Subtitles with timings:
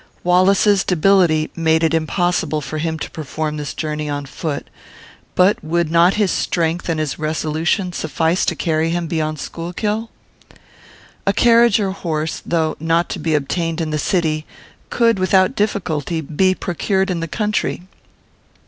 [0.23, 4.67] Wallace's debility made it impossible for him to perform this journey on foot;
[5.35, 10.09] but would not his strength and his resolution suffice to carry him beyond Schuylkill?
[11.27, 14.47] A carriage or horse, though not to be obtained in the city,
[14.89, 17.83] could, without difficulty, be procured in the country.